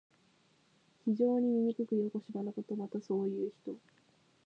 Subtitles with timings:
[1.05, 2.75] 非常にみにくくよこしまなこと。
[2.75, 3.75] また、そういう人。